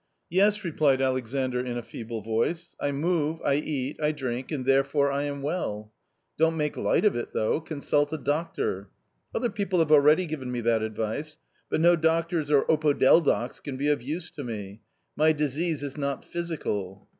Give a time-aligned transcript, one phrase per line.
[0.31, 5.11] "Yes," replied Alexandr in a feeble voice," I move, I eat, I drink, and therefore
[5.11, 5.93] I am well.""
[6.39, 8.89] Don't make light of it though; consult a doctor.""
[9.35, 11.37] Other people have already given me that advice,
[11.69, 14.81] but no doctors or opodeldocs can be of use to me;
[15.15, 17.07] my disease is not physical."